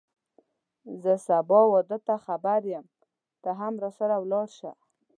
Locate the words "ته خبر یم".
2.07-2.85